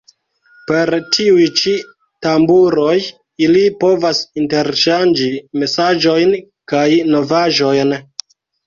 Per 0.69 0.91
tiuj 1.15 1.45
ĉi 1.59 1.73
tamburoj 2.27 2.95
ili 3.49 3.63
povas 3.85 4.25
interŝanĝi 4.45 5.33
mesaĝojn 5.63 6.37
kaj 6.75 6.87
novaĵojn. 7.17 7.99